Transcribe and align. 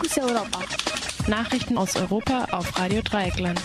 Fokus 0.00 0.18
Europa. 0.18 0.60
Nachrichten 1.28 1.76
aus 1.76 1.94
Europa 1.96 2.46
auf 2.52 2.78
Radio 2.78 3.02
Dreieckland. 3.02 3.60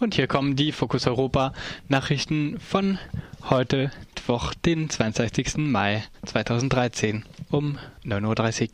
Und 0.00 0.14
hier 0.14 0.26
kommen 0.26 0.56
die 0.56 0.72
Fokus 0.72 1.06
Europa 1.06 1.52
Nachrichten 1.88 2.58
von 2.58 2.98
heute, 3.48 3.92
Mittwoch, 4.30 4.54
den 4.54 4.90
22. 4.90 5.56
Mai 5.58 6.04
2013 6.26 7.24
um 7.50 7.78
9.30 8.04 8.62
Uhr. 8.62 8.68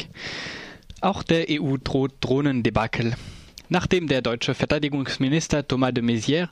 Auch 1.02 1.22
der 1.22 1.46
EU 1.50 1.76
droht 1.76 2.12
Drohnendebakel. 2.20 3.14
Nachdem 3.68 4.06
der 4.06 4.22
deutsche 4.22 4.54
Verteidigungsminister 4.54 5.66
Thomas 5.66 5.92
de 5.92 6.02
Maizière 6.02 6.48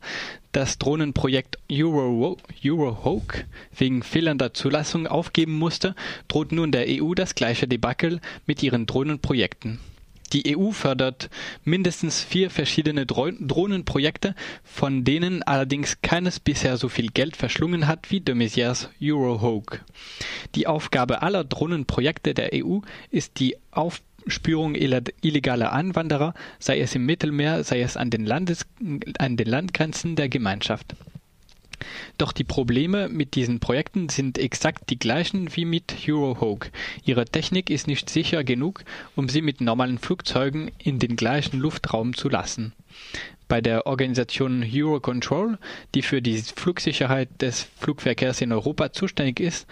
das 0.50 0.78
Drohnenprojekt 0.78 1.58
Euro, 1.70 2.38
Eurohawk 2.64 3.44
wegen 3.76 4.02
fehlender 4.02 4.52
Zulassung 4.52 5.06
aufgeben 5.06 5.52
musste, 5.52 5.94
droht 6.26 6.50
nun 6.50 6.72
der 6.72 6.86
EU 6.88 7.14
das 7.14 7.34
gleiche 7.36 7.68
Debakel 7.68 8.20
mit 8.46 8.62
ihren 8.62 8.86
Drohnenprojekten. 8.86 9.78
Die 10.32 10.56
EU 10.56 10.72
fördert 10.72 11.30
mindestens 11.64 12.20
vier 12.20 12.50
verschiedene 12.50 13.06
Drohnenprojekte, 13.06 14.34
von 14.64 15.04
denen 15.04 15.44
allerdings 15.44 15.98
keines 16.02 16.40
bisher 16.40 16.76
so 16.76 16.88
viel 16.88 17.08
Geld 17.12 17.36
verschlungen 17.36 17.86
hat 17.86 18.10
wie 18.10 18.20
de 18.20 18.34
Maizières 18.34 18.88
Eurohawk. 19.00 19.84
Die 20.56 20.66
Aufgabe 20.66 21.22
aller 21.22 21.44
Drohnenprojekte 21.44 22.34
der 22.34 22.50
EU 22.52 22.80
ist 23.10 23.38
die 23.38 23.56
Aufbau 23.70 24.02
Spürung 24.26 24.74
illegaler 24.74 25.72
Einwanderer, 25.72 26.34
sei 26.58 26.80
es 26.80 26.94
im 26.94 27.06
Mittelmeer, 27.06 27.64
sei 27.64 27.80
es 27.82 27.96
an 27.96 28.10
den, 28.10 28.24
Landes 28.24 28.66
an 29.18 29.36
den 29.36 29.46
Landgrenzen 29.46 30.16
der 30.16 30.28
Gemeinschaft. 30.28 30.94
Doch 32.18 32.32
die 32.32 32.44
Probleme 32.44 33.08
mit 33.08 33.34
diesen 33.34 33.60
Projekten 33.60 34.08
sind 34.08 34.38
exakt 34.38 34.90
die 34.90 34.98
gleichen 34.98 35.54
wie 35.54 35.64
mit 35.64 35.94
Eurohawk. 36.08 36.70
Ihre 37.04 37.24
Technik 37.24 37.70
ist 37.70 37.86
nicht 37.86 38.08
sicher 38.08 38.44
genug, 38.44 38.84
um 39.16 39.28
sie 39.28 39.42
mit 39.42 39.60
normalen 39.60 39.98
Flugzeugen 39.98 40.70
in 40.78 40.98
den 40.98 41.16
gleichen 41.16 41.58
Luftraum 41.58 42.14
zu 42.14 42.28
lassen. 42.28 42.72
Bei 43.48 43.60
der 43.60 43.86
Organisation 43.86 44.64
Eurocontrol, 44.64 45.58
die 45.94 46.02
für 46.02 46.22
die 46.22 46.38
Flugsicherheit 46.38 47.28
des 47.42 47.68
Flugverkehrs 47.78 48.40
in 48.40 48.52
Europa 48.52 48.92
zuständig 48.92 49.40
ist, 49.40 49.66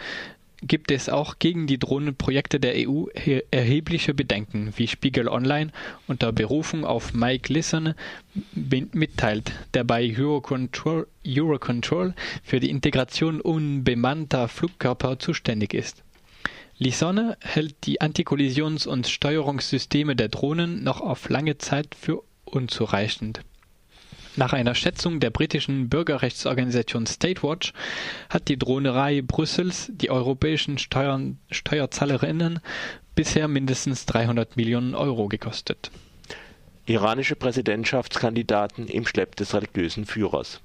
gibt 0.62 0.90
es 0.90 1.08
auch 1.08 1.38
gegen 1.38 1.66
die 1.66 1.78
Drohnenprojekte 1.78 2.60
der 2.60 2.88
EU 2.88 3.06
erhebliche 3.50 4.14
Bedenken, 4.14 4.72
wie 4.76 4.88
Spiegel 4.88 5.28
Online 5.28 5.72
unter 6.06 6.32
Berufung 6.32 6.84
auf 6.84 7.12
Mike 7.12 7.52
Lisson 7.52 7.94
mitteilt, 8.54 9.52
der 9.74 9.84
bei 9.84 10.14
Eurocontrol, 10.16 11.06
Eurocontrol 11.26 12.14
für 12.42 12.60
die 12.60 12.70
Integration 12.70 13.40
unbemannter 13.40 14.48
Flugkörper 14.48 15.18
zuständig 15.18 15.74
ist. 15.74 16.02
Lissone 16.78 17.36
hält 17.40 17.86
die 17.86 18.00
Antikollisions- 18.00 18.86
und 18.88 19.06
Steuerungssysteme 19.06 20.16
der 20.16 20.28
Drohnen 20.28 20.82
noch 20.82 21.00
auf 21.00 21.28
lange 21.28 21.58
Zeit 21.58 21.94
für 21.94 22.22
unzureichend. 22.44 23.42
Nach 24.34 24.54
einer 24.54 24.74
Schätzung 24.74 25.20
der 25.20 25.28
britischen 25.28 25.90
Bürgerrechtsorganisation 25.90 27.06
Statewatch 27.06 27.74
hat 28.30 28.48
die 28.48 28.58
Drohnerei 28.58 29.20
Brüssels 29.20 29.90
die 29.92 30.10
europäischen 30.10 30.78
Steuerzahlerinnen 30.78 32.60
bisher 33.14 33.46
mindestens 33.46 34.06
300 34.06 34.56
Millionen 34.56 34.94
Euro 34.94 35.28
gekostet. 35.28 35.90
Iranische 36.86 37.36
Präsidentschaftskandidaten 37.36 38.88
im 38.88 39.06
Schlepp 39.06 39.36
des 39.36 39.52
religiösen 39.52 40.06
Führers. 40.06 40.62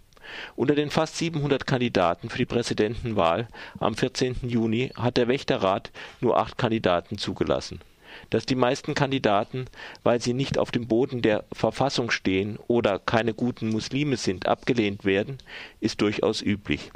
Unter 0.55 0.73
den 0.73 0.89
fast 0.89 1.17
700 1.17 1.67
Kandidaten 1.67 2.29
für 2.29 2.37
die 2.37 2.45
Präsidentenwahl 2.45 3.49
am 3.79 3.95
14. 3.95 4.37
Juni 4.43 4.91
hat 4.95 5.17
der 5.17 5.27
Wächterrat 5.27 5.91
nur 6.21 6.37
acht 6.37 6.57
Kandidaten 6.57 7.17
zugelassen 7.17 7.81
dass 8.29 8.45
die 8.45 8.55
meisten 8.55 8.93
Kandidaten, 8.93 9.65
weil 10.03 10.21
sie 10.21 10.33
nicht 10.33 10.57
auf 10.57 10.71
dem 10.71 10.87
Boden 10.87 11.21
der 11.21 11.45
Verfassung 11.51 12.11
stehen 12.11 12.57
oder 12.67 12.99
keine 12.99 13.33
guten 13.33 13.69
Muslime 13.69 14.17
sind, 14.17 14.47
abgelehnt 14.47 15.05
werden, 15.05 15.37
ist 15.79 16.01
durchaus 16.01 16.41
üblich. 16.41 16.91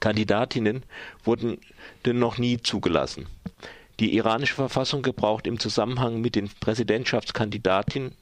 Kandidatinnen 0.00 0.82
wurden 1.24 1.58
noch 2.04 2.38
nie 2.38 2.58
zugelassen. 2.58 3.26
Die 4.00 4.16
iranische 4.16 4.54
Verfassung 4.54 5.02
gebraucht 5.02 5.46
im 5.46 5.60
Zusammenhang 5.60 6.20
mit 6.20 6.34
den 6.34 6.50
Präsidentschaftskandidatinnen 6.60 8.14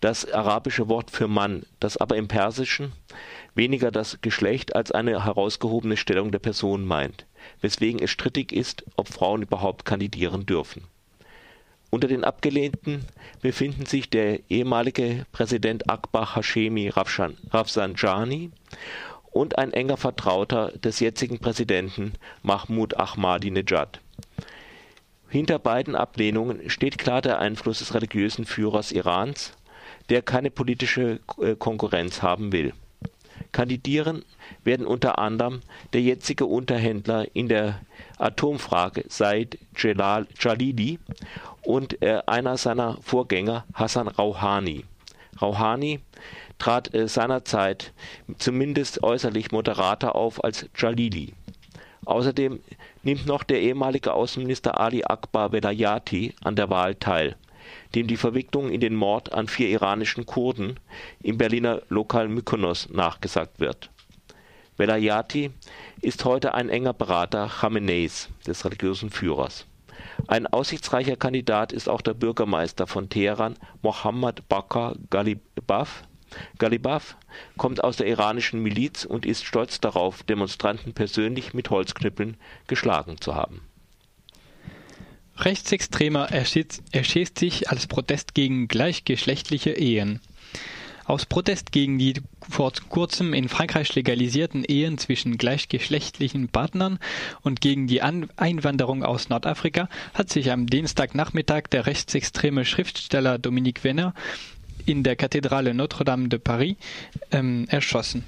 das 0.00 0.30
arabische 0.32 0.88
Wort 0.88 1.10
für 1.10 1.28
Mann, 1.28 1.64
das 1.80 1.96
aber 1.96 2.16
im 2.16 2.28
Persischen 2.28 2.92
weniger 3.54 3.90
das 3.90 4.20
Geschlecht 4.20 4.74
als 4.74 4.90
eine 4.90 5.24
herausgehobene 5.24 5.96
Stellung 5.96 6.32
der 6.32 6.38
Person 6.38 6.84
meint 6.84 7.26
weswegen 7.60 8.00
es 8.02 8.10
strittig 8.10 8.52
ist, 8.52 8.84
ob 8.96 9.08
Frauen 9.08 9.42
überhaupt 9.42 9.84
kandidieren 9.84 10.46
dürfen. 10.46 10.84
Unter 11.90 12.08
den 12.08 12.24
Abgelehnten 12.24 13.04
befinden 13.40 13.86
sich 13.86 14.10
der 14.10 14.40
ehemalige 14.50 15.26
Präsident 15.30 15.88
Akbar 15.88 16.34
Hashemi 16.34 16.88
Rafsanjani 16.88 18.50
und 19.30 19.58
ein 19.58 19.72
enger 19.72 19.96
Vertrauter 19.96 20.72
des 20.72 20.98
jetzigen 21.00 21.38
Präsidenten 21.38 22.14
Mahmoud 22.42 22.96
Ahmadinejad. 22.96 24.00
Hinter 25.28 25.58
beiden 25.58 25.94
Ablehnungen 25.94 26.68
steht 26.68 26.98
klar 26.98 27.22
der 27.22 27.38
Einfluss 27.38 27.78
des 27.78 27.94
religiösen 27.94 28.44
Führers 28.44 28.90
Irans, 28.90 29.52
der 30.08 30.22
keine 30.22 30.50
politische 30.50 31.20
äh, 31.40 31.54
Konkurrenz 31.54 32.22
haben 32.22 32.52
will 32.52 32.72
Kandidieren 33.54 34.24
werden 34.64 34.84
unter 34.84 35.20
anderem 35.20 35.60
der 35.92 36.02
jetzige 36.02 36.44
Unterhändler 36.44 37.24
in 37.34 37.48
der 37.48 37.80
Atomfrage 38.18 39.04
Said 39.08 39.58
Jalili 39.76 40.98
und 41.62 42.02
äh, 42.02 42.20
einer 42.26 42.56
seiner 42.56 42.98
Vorgänger 43.00 43.64
Hassan 43.72 44.08
Rouhani. 44.08 44.84
Rouhani 45.40 46.00
trat 46.58 46.92
äh, 46.94 47.06
seinerzeit 47.06 47.92
zumindest 48.38 49.04
äußerlich 49.04 49.52
moderater 49.52 50.16
auf 50.16 50.42
als 50.42 50.66
Jalili. 50.76 51.32
Außerdem 52.06 52.58
nimmt 53.04 53.26
noch 53.26 53.44
der 53.44 53.62
ehemalige 53.62 54.14
Außenminister 54.14 54.80
Ali 54.80 55.04
Akbar 55.04 55.52
Velayati 55.52 56.34
an 56.42 56.56
der 56.56 56.70
Wahl 56.70 56.96
teil 56.96 57.36
dem 57.94 58.06
die 58.06 58.16
Verwicklung 58.16 58.70
in 58.70 58.80
den 58.80 58.94
Mord 58.94 59.32
an 59.32 59.48
vier 59.48 59.68
iranischen 59.68 60.26
Kurden 60.26 60.80
im 61.22 61.38
Berliner 61.38 61.82
Lokal 61.88 62.28
Mykonos 62.28 62.88
nachgesagt 62.90 63.60
wird. 63.60 63.90
Velayati 64.76 65.50
ist 66.00 66.24
heute 66.24 66.54
ein 66.54 66.68
enger 66.68 66.92
Berater 66.92 67.48
Khameneis, 67.60 68.28
des 68.46 68.64
religiösen 68.64 69.10
Führers. 69.10 69.66
Ein 70.26 70.46
aussichtsreicher 70.46 71.16
Kandidat 71.16 71.72
ist 71.72 71.88
auch 71.88 72.00
der 72.00 72.14
Bürgermeister 72.14 72.86
von 72.86 73.08
Teheran, 73.08 73.56
Mohammad 73.82 74.48
Bakr 74.48 74.96
Ghalibaf. 75.10 76.02
Ghalibaf 76.58 77.16
kommt 77.56 77.84
aus 77.84 77.96
der 77.96 78.08
iranischen 78.08 78.60
Miliz 78.60 79.04
und 79.04 79.24
ist 79.24 79.44
stolz 79.44 79.80
darauf, 79.80 80.24
Demonstranten 80.24 80.92
persönlich 80.92 81.54
mit 81.54 81.70
Holzknüppeln 81.70 82.36
geschlagen 82.66 83.20
zu 83.20 83.36
haben 83.36 83.62
Rechtsextremer 85.36 86.30
erschießt 86.30 87.38
sich 87.38 87.68
als 87.68 87.86
Protest 87.86 88.34
gegen 88.34 88.68
gleichgeschlechtliche 88.68 89.70
Ehen. 89.70 90.20
Aus 91.06 91.26
Protest 91.26 91.70
gegen 91.70 91.98
die 91.98 92.14
vor 92.48 92.72
kurzem 92.88 93.34
in 93.34 93.48
Frankreich 93.50 93.94
legalisierten 93.94 94.64
Ehen 94.64 94.96
zwischen 94.96 95.36
gleichgeschlechtlichen 95.36 96.48
Partnern 96.48 96.98
und 97.42 97.60
gegen 97.60 97.86
die 97.86 98.00
An 98.00 98.28
Einwanderung 98.36 99.04
aus 99.04 99.28
Nordafrika 99.28 99.88
hat 100.14 100.30
sich 100.30 100.50
am 100.50 100.66
Dienstagnachmittag 100.66 101.64
der 101.70 101.86
rechtsextreme 101.86 102.64
Schriftsteller 102.64 103.38
Dominique 103.38 103.84
Venner 103.84 104.14
in 104.86 105.02
der 105.02 105.16
Kathedrale 105.16 105.74
Notre-Dame 105.74 106.28
de 106.28 106.38
Paris 106.38 106.76
ähm, 107.32 107.66
erschossen. 107.68 108.24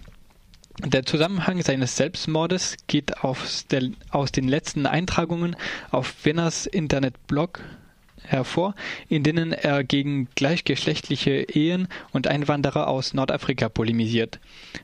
Der 0.85 1.07
Zusammenhang 1.07 1.63
seines 1.63 1.97
Selbstmordes 1.97 2.77
geht 2.87 3.25
aus, 3.25 3.67
den 3.67 4.49
letzten 4.49 4.87
Eintragungen 4.87 5.57
auf 5.91 6.15
Wenners 6.25 6.67
Internetblog 6.67 7.61
hervor, 8.23 8.75
in 9.09 9.23
denen 9.23 9.53
er 9.53 9.85
gegen 9.85 10.29
gleichgeschlechtliche 10.35 11.31
Ehen 11.31 11.89
und 12.13 12.27
Einwanderer 12.27 12.89
aus 12.89 13.15
Nordafrika 13.15 13.69
polemisiert. 13.69 14.39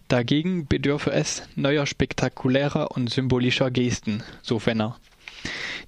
Dagegen 0.08 0.66
bedürfe 0.66 1.12
es 1.12 1.42
neuer 1.56 1.86
spektakulärer 1.86 2.92
und 2.92 3.10
symbolischer 3.10 3.70
Gesten, 3.70 4.22
so 4.40 4.64
Wenner. 4.64 4.98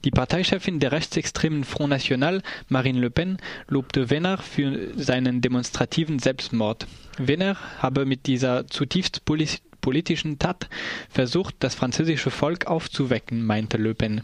Die 0.04 0.10
Parteichefin 0.10 0.80
der 0.80 0.92
rechtsextremen 0.92 1.64
Front 1.64 1.90
National, 1.90 2.42
Marine 2.68 3.00
Le 3.00 3.10
Pen, 3.10 3.38
lobte 3.68 4.10
Wenner 4.10 4.36
für 4.36 4.90
seinen 4.98 5.40
demonstrativen 5.40 6.18
Selbstmord. 6.18 6.86
Wenner 7.16 7.56
habe 7.78 8.04
mit 8.04 8.26
dieser 8.26 8.66
zutiefst 8.66 9.24
politischen 9.84 10.38
Tat 10.38 10.70
versucht, 11.10 11.56
das 11.58 11.74
französische 11.74 12.30
Volk 12.30 12.68
aufzuwecken, 12.68 13.44
meinte 13.44 13.76
Le 13.76 13.94
Pen. 13.94 14.22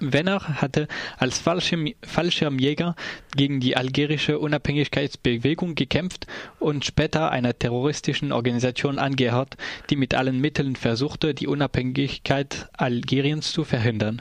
Wenner 0.00 0.60
hatte 0.60 0.88
als 1.18 1.38
Fallschirmjäger 1.38 2.96
gegen 3.36 3.60
die 3.60 3.76
algerische 3.76 4.40
Unabhängigkeitsbewegung 4.40 5.76
gekämpft 5.76 6.26
und 6.58 6.84
später 6.84 7.30
einer 7.30 7.56
terroristischen 7.56 8.32
Organisation 8.32 8.98
angehört, 8.98 9.56
die 9.88 9.96
mit 9.96 10.14
allen 10.14 10.40
Mitteln 10.40 10.74
versuchte, 10.74 11.32
die 11.32 11.46
Unabhängigkeit 11.46 12.68
Algeriens 12.72 13.52
zu 13.52 13.62
verhindern. 13.62 14.20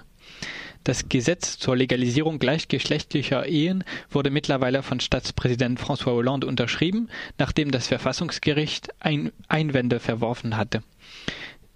Das 0.84 1.08
Gesetz 1.08 1.58
zur 1.60 1.78
Legalisierung 1.78 2.40
gleichgeschlechtlicher 2.40 3.48
Ehen 3.48 3.86
wurde 4.12 4.32
mittlerweile 4.32 4.84
von 4.84 5.00
Staatspräsident 5.00 5.80
François 5.80 6.12
Hollande 6.12 6.46
unterschrieben, 6.46 7.10
nachdem 7.38 7.72
das 7.72 7.88
Verfassungsgericht 7.88 8.90
ein 9.00 9.32
Einwände 9.48 10.02
verworfen 10.02 10.58
hatte. 10.58 10.84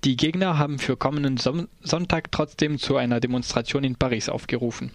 Die 0.04 0.18
Gegner 0.18 0.58
haben 0.58 0.78
für 0.78 0.98
kommenden 0.98 1.38
Sonntag 1.38 2.32
trotzdem 2.32 2.80
zu 2.80 2.98
einer 2.98 3.22
Demonstration 3.22 3.86
in 3.86 3.96
Paris 3.96 4.28
aufgerufen. 4.28 4.92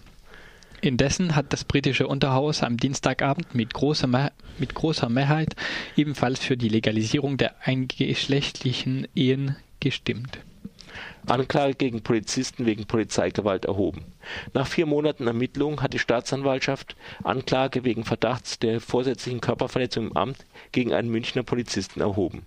Indessen 0.79 1.35
hat 1.35 1.51
das 1.51 1.63
britische 1.63 2.07
Unterhaus 2.07 2.61
am 2.61 2.77
Dienstagabend 2.77 3.55
mit 3.55 3.73
großer, 3.73 4.31
mit 4.59 4.75
großer 4.75 5.09
Mehrheit 5.09 5.55
ebenfalls 5.95 6.39
für 6.39 6.57
die 6.57 6.69
Legalisierung 6.69 7.37
der 7.37 7.55
eingeschlechtlichen 7.65 9.07
Ehen 9.15 9.55
gestimmt. 9.79 10.39
Anklage 11.27 11.75
gegen 11.75 12.01
Polizisten 12.01 12.65
wegen 12.65 12.85
Polizeigewalt 12.85 13.65
erhoben. 13.65 14.05
Nach 14.53 14.67
vier 14.67 14.85
Monaten 14.85 15.27
Ermittlungen 15.27 15.81
hat 15.81 15.93
die 15.93 15.99
Staatsanwaltschaft 15.99 16.95
Anklage 17.23 17.83
wegen 17.83 18.03
Verdachts 18.03 18.59
der 18.59 18.81
vorsätzlichen 18.81 19.41
Körperverletzung 19.41 20.07
im 20.07 20.17
Amt 20.17 20.45
gegen 20.71 20.93
einen 20.93 21.09
Münchner 21.09 21.43
Polizisten 21.43 22.01
erhoben. 22.01 22.45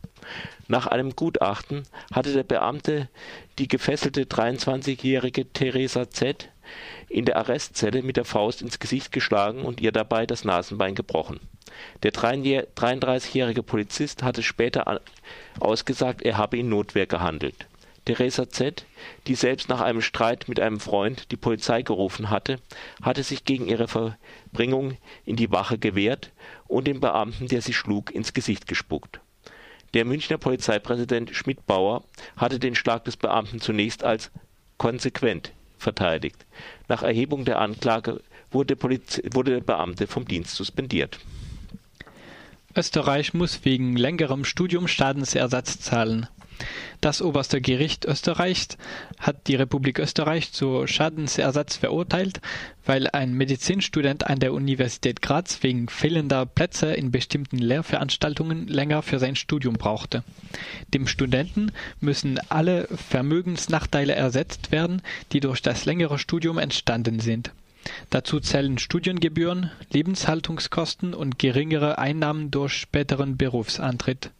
Nach 0.69 0.87
einem 0.87 1.17
Gutachten 1.17 1.85
hatte 2.13 2.33
der 2.33 2.43
Beamte 2.43 3.09
die 3.59 3.69
gefesselte 3.69 4.25
23-jährige 4.25 5.53
Theresa 5.53 6.11
Z. 6.11 6.51
in 7.09 7.25
der 7.25 7.37
Arrestzelle 7.37 8.03
mit 8.03 8.17
der 8.17 8.25
Faust 8.25 8.61
ins 8.61 8.79
Gesicht 8.79 9.13
geschlagen 9.13 9.63
und 9.63 9.81
ihr 9.81 9.93
dabei 9.93 10.27
das 10.27 10.45
Nasenbein 10.45 10.95
gebrochen. 10.95 11.41
Der 12.03 12.13
33-jährige 12.13 13.63
Polizist 13.63 14.23
hatte 14.23 14.43
später 14.43 15.01
ausgesagt, 15.61 16.23
er 16.23 16.37
habe 16.37 16.59
in 16.59 16.69
Notwehr 16.69 17.07
gehandelt 17.07 17.67
Theresa 18.07 18.49
Z., 18.49 18.87
die 19.27 19.35
selbst 19.35 19.69
nach 19.69 19.81
einem 19.81 20.01
Streit 20.01 20.49
mit 20.49 20.61
einem 20.61 20.79
Freund 20.81 21.31
die 21.33 21.37
Polizei 21.37 21.83
gerufen 21.83 22.31
hatte, 22.31 22.61
hatte 23.03 23.25
sich 23.25 23.45
gegen 23.45 23.67
ihre 23.67 23.89
Verbringung 23.89 24.97
in 25.25 25.35
die 25.37 25.51
Wache 25.51 25.77
gewehrt 25.77 26.33
und 26.69 26.87
dem 26.87 27.01
Beamten, 27.01 27.49
der 27.49 27.61
sie 27.63 27.75
schlug, 27.75 28.15
ins 28.15 28.33
Gesicht 28.33 28.69
gespuckt. 28.69 29.21
Der 29.93 30.05
Münchner 30.05 30.39
Polizeipräsident 30.39 31.35
Schmidbauer 31.35 32.05
hatte 32.37 32.61
den 32.61 32.77
Schlag 32.77 33.05
des 33.05 33.17
Beamten 33.17 33.61
zunächst 33.61 34.05
als 34.05 34.31
„konsequent 34.79 35.53
“verteidigt. 35.77 36.47
Nach 36.87 37.03
Erhebung 37.03 37.45
der 37.45 37.61
Anklage 37.61 38.21
wurde 38.53 38.77
der 38.77 39.61
Beamte 39.61 40.07
vom 40.07 40.27
Dienst 40.27 40.55
suspendiert. 40.55 41.19
Österreich 42.77 43.35
muss 43.35 43.65
wegen 43.65 43.97
längerem 43.97 44.45
Studium 44.45 44.87
Schadensersatz 44.87 45.81
zahlen 45.81 46.29
das 47.01 47.21
Oberste 47.21 47.61
Gericht 47.61 48.05
Österreichs 48.05 48.79
hat 49.19 49.47
die 49.49 49.57
Republik 49.57 49.99
Österreich 49.99 50.53
zu 50.53 50.87
Schadensersatz 50.87 51.77
verurteilt, 51.77 52.41
weil 52.85 53.09
ein 53.09 53.35
Medizinstudent 53.35 54.27
an 54.27 54.39
der 54.39 54.55
Universität 54.55 55.21
Graz 55.21 55.63
wegen 55.63 55.89
fehlender 55.89 56.47
Plätze 56.47 56.95
in 56.95 57.11
bestimmten 57.11 57.59
Lehrveranstaltungen 57.59 58.67
länger 58.67 59.03
für 59.03 59.19
sein 59.19 59.37
Studium 59.37 59.75
brauchte. 59.75 60.25
Dem 60.95 61.07
Studenten 61.07 61.73
müssen 62.01 62.41
alle 62.49 62.89
Vermögensnachteile 62.89 64.15
ersetzt 64.15 64.73
werden, 64.73 65.03
die 65.33 65.41
durch 65.41 65.61
das 65.61 65.85
längere 65.85 66.19
Studium 66.19 66.59
entstanden 66.59 67.21
sind. 67.21 67.53
Dazu 68.11 68.41
zählen 68.41 68.79
Studiengebühren, 68.79 69.71
Lebenshaltungskosten 69.93 71.15
und 71.15 71.39
geringere 71.39 71.99
Einnahmen 71.99 72.51
durch 72.51 72.75
späteren 72.75 73.37
Berufsantritt 73.37 74.31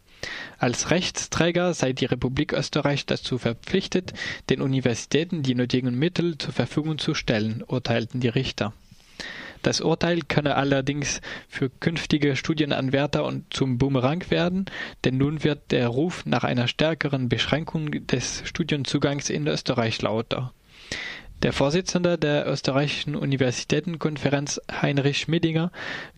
als 0.57 0.89
Rechtsträger 0.89 1.73
sei 1.73 1.93
die 1.93 2.05
Republik 2.05 2.51
Österreich 2.53 3.05
dazu 3.05 3.37
verpflichtet, 3.37 4.13
den 4.49 4.61
Universitäten 4.61 5.43
die 5.43 5.55
nötigen 5.55 5.97
Mittel 5.97 6.37
zur 6.37 6.53
Verfügung 6.53 6.97
zu 6.97 7.13
stellen, 7.13 7.63
urteilten 7.67 8.19
die 8.19 8.29
Richter. 8.29 8.73
Das 9.61 9.81
Urteil 9.81 10.21
könne 10.27 10.55
allerdings 10.55 11.21
für 11.47 11.69
künftige 11.69 12.35
Studienanwärter 12.35 13.31
zum 13.49 13.77
Bumerang 13.77 14.29
werden, 14.29 14.65
denn 15.03 15.17
nun 15.17 15.43
wird 15.43 15.71
der 15.71 15.87
Ruf 15.87 16.25
nach 16.25 16.43
einer 16.43 16.67
stärkeren 16.67 17.27
Beschränkung 17.27 17.91
des 18.07 18.43
Studienzugangs 18.45 19.29
in 19.29 19.47
Österreich 19.47 20.01
lauter 20.01 20.53
der 21.43 21.53
Vorsitzende 21.53 22.17
der 22.17 22.47
Österreichischen 22.47 23.15
Universitätenkonferenz 23.15 24.59
Heinrich 24.71 25.19
Schmidinger 25.19 25.71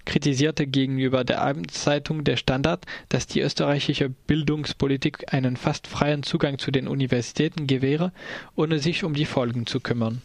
kritisierte 0.05 0.65
gegenüber 0.65 1.23
der 1.23 1.41
Abendzeitung 1.41 2.23
Der 2.23 2.37
Standard, 2.37 2.85
dass 3.09 3.27
die 3.27 3.41
österreichische 3.41 4.09
Bildungspolitik 4.09 5.33
einen 5.33 5.57
fast 5.57 5.87
freien 5.87 6.23
Zugang 6.23 6.57
zu 6.57 6.71
den 6.71 6.87
Universitäten 6.87 7.67
gewähre, 7.67 8.13
ohne 8.55 8.79
sich 8.79 9.03
um 9.03 9.13
die 9.13 9.25
Folgen 9.25 9.65
zu 9.65 9.81
kümmern. 9.81 10.21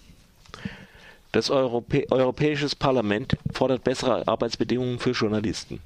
Das 1.35 1.51
Europä 1.51 2.05
Europäisches 2.13 2.77
Parlament 2.77 3.37
fordert 3.53 3.83
bessere 3.83 4.29
Arbeitsbedingungen 4.29 5.01
für 5.01 5.11
Journalisten. 5.11 5.81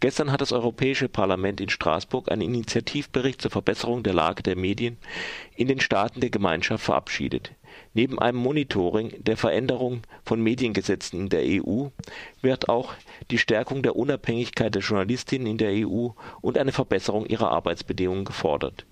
Gestern 0.00 0.32
hat 0.32 0.40
das 0.40 0.50
Europäische 0.50 1.08
Parlament 1.08 1.60
in 1.60 1.68
Straßburg 1.68 2.28
einen 2.28 2.42
Initiativbericht 2.42 3.40
zur 3.40 3.52
Verbesserung 3.52 4.02
der 4.02 4.14
Lage 4.14 4.42
der 4.42 4.56
Medien 4.56 4.96
in 5.54 5.68
den 5.68 5.78
Staaten 5.78 6.18
der 6.18 6.30
Gemeinschaft 6.30 6.84
verabschiedet. 6.84 7.52
Neben 7.94 8.18
einem 8.18 8.38
Monitoring 8.38 9.12
der 9.22 9.36
Veränderung 9.36 10.02
von 10.24 10.42
Mediengesetzen 10.42 11.20
in 11.20 11.28
der 11.28 11.44
EU 11.44 11.90
wird 12.42 12.68
auch 12.68 12.94
die 13.30 13.38
Stärkung 13.38 13.84
der 13.84 13.94
Unabhängigkeit 13.94 14.74
der 14.74 14.82
Journalistinnen 14.82 15.46
in 15.46 15.58
der 15.58 15.86
EU 15.86 16.08
und 16.40 16.58
eine 16.58 16.72
Verbesserung 16.72 17.26
ihrer 17.26 17.52
Arbeitsbedingungen 17.52 18.24
gefordert. 18.24 18.86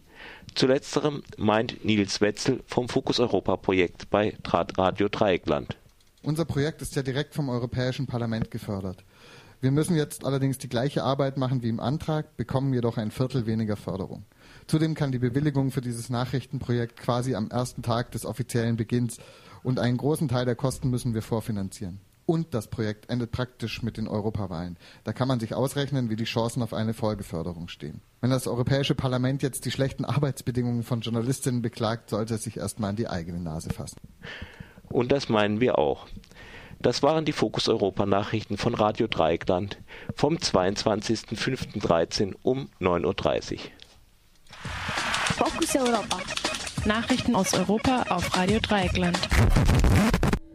Zu 0.54 0.68
letzterem 0.68 1.24
meint 1.36 1.84
Nils 1.84 2.20
Wetzel 2.20 2.60
vom 2.68 2.88
Fokus 2.88 3.18
Europa 3.18 3.56
Projekt 3.56 4.10
bei 4.10 4.36
Radio 4.44 5.08
Dreieckland. 5.08 5.76
Unser 6.22 6.44
Projekt 6.44 6.82
ist 6.82 6.96
ja 6.96 7.02
direkt 7.02 7.34
vom 7.34 7.48
Europäischen 7.48 8.06
Parlament 8.06 8.50
gefördert. 8.50 9.04
Wir 9.60 9.70
müssen 9.70 9.96
jetzt 9.96 10.24
allerdings 10.24 10.58
die 10.58 10.68
gleiche 10.68 11.02
Arbeit 11.02 11.36
machen 11.36 11.62
wie 11.62 11.68
im 11.68 11.80
Antrag, 11.80 12.36
bekommen 12.36 12.72
jedoch 12.72 12.96
ein 12.96 13.10
Viertel 13.10 13.46
weniger 13.46 13.76
Förderung. 13.76 14.24
Zudem 14.66 14.94
kann 14.94 15.12
die 15.12 15.18
Bewilligung 15.18 15.70
für 15.70 15.80
dieses 15.80 16.10
Nachrichtenprojekt 16.10 16.96
quasi 16.96 17.34
am 17.34 17.50
ersten 17.50 17.82
Tag 17.82 18.12
des 18.12 18.24
offiziellen 18.24 18.76
Beginns 18.76 19.18
und 19.62 19.78
einen 19.78 19.96
großen 19.96 20.28
Teil 20.28 20.44
der 20.44 20.54
Kosten 20.54 20.90
müssen 20.90 21.14
wir 21.14 21.22
vorfinanzieren. 21.22 22.00
Und 22.26 22.52
das 22.52 22.68
Projekt 22.68 23.08
endet 23.08 23.32
praktisch 23.32 23.82
mit 23.82 23.96
den 23.96 24.06
Europawahlen. 24.06 24.76
Da 25.02 25.12
kann 25.12 25.28
man 25.28 25.40
sich 25.40 25.54
ausrechnen, 25.54 26.10
wie 26.10 26.16
die 26.16 26.24
Chancen 26.24 26.62
auf 26.62 26.74
eine 26.74 26.94
Folgeförderung 26.94 27.68
stehen. 27.68 28.02
Wenn 28.20 28.30
das 28.30 28.46
Europäische 28.46 28.94
Parlament 28.94 29.42
jetzt 29.42 29.64
die 29.64 29.70
schlechten 29.70 30.04
Arbeitsbedingungen 30.04 30.82
von 30.82 31.00
Journalistinnen 31.00 31.62
beklagt, 31.62 32.10
sollte 32.10 32.34
es 32.34 32.42
sich 32.42 32.58
erstmal 32.58 32.90
an 32.90 32.96
die 32.96 33.08
eigene 33.08 33.40
Nase 33.40 33.70
fassen. 33.70 33.96
Und 34.90 35.12
das 35.12 35.28
meinen 35.28 35.60
wir 35.60 35.78
auch. 35.78 36.06
Das 36.80 37.02
waren 37.02 37.24
die 37.24 37.32
Fokus 37.32 37.68
Europa 37.68 38.06
Nachrichten 38.06 38.56
von 38.56 38.74
Radio 38.74 39.08
Dreieckland 39.08 39.78
vom 40.14 40.36
22.05.13 40.36 42.34
um 42.42 42.68
9.30 42.80 43.54
Uhr. 43.54 43.58
Fokus 45.36 45.74
Europa. 45.74 46.18
Nachrichten 46.84 47.34
aus 47.34 47.52
Europa 47.54 48.04
auf 48.08 48.36
Radio 48.36 48.60
Dreieckland. 48.60 49.18